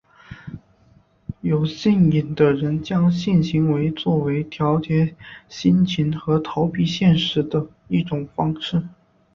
[1.41, 5.15] 有性瘾的人将性行动作为调节
[5.47, 8.81] 心情和逃避现实的一种方式。